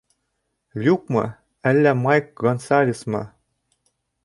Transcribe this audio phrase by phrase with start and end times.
[0.85, 1.25] Люкмы,
[1.73, 3.25] әллә Майк Гонсалесмы?